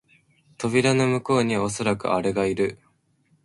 [0.57, 2.79] 扉の向こうにはおそらくアレがある